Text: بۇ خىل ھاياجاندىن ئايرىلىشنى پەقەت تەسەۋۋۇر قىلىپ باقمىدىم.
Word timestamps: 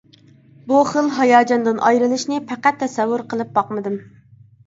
بۇ 0.69 0.77
خىل 0.91 1.09
ھاياجاندىن 1.17 1.83
ئايرىلىشنى 1.89 2.39
پەقەت 2.53 2.81
تەسەۋۋۇر 2.85 3.25
قىلىپ 3.35 3.53
باقمىدىم. 3.59 4.01